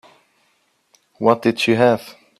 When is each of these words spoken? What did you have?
What 1.19 1.43
did 1.43 1.67
you 1.67 1.75
have? 1.75 2.15